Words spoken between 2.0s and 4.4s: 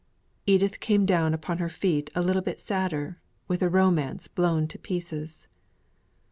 a little bit sadder; with a romance